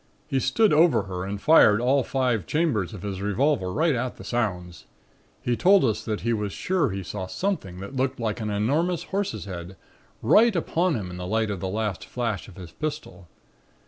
[0.25, 4.23] He stood over her and fired all five chambers of his revolver right at the
[4.23, 4.85] sounds.
[5.43, 9.03] He told us that he was sure he saw something that looked like an enormous
[9.03, 9.75] horse's head,
[10.23, 13.27] right upon him in the light of the last flash of his pistol.